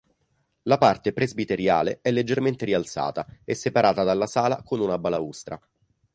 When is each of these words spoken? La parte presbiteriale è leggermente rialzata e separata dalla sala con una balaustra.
La 0.63 0.79
parte 0.79 1.13
presbiteriale 1.13 1.99
è 2.01 2.09
leggermente 2.09 2.65
rialzata 2.65 3.23
e 3.43 3.53
separata 3.53 4.01
dalla 4.03 4.25
sala 4.25 4.63
con 4.63 4.79
una 4.79 4.97
balaustra. 4.97 5.61